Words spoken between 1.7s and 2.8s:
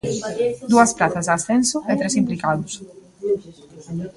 e tres implicados.